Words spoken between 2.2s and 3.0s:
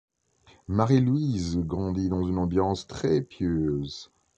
une ambiance